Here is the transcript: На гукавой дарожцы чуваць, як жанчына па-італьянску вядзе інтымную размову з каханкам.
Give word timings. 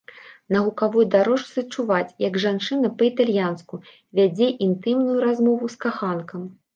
На 0.53 0.59
гукавой 0.67 1.05
дарожцы 1.15 1.63
чуваць, 1.75 2.15
як 2.27 2.39
жанчына 2.45 2.91
па-італьянску 3.01 3.81
вядзе 4.21 4.47
інтымную 4.69 5.17
размову 5.27 5.71
з 5.75 5.79
каханкам. 5.87 6.41